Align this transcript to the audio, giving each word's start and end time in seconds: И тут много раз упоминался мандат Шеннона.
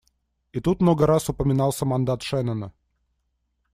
И 0.51 0.59
тут 0.59 0.81
много 0.81 1.05
раз 1.05 1.29
упоминался 1.29 1.85
мандат 1.85 2.23
Шеннона. 2.23 2.73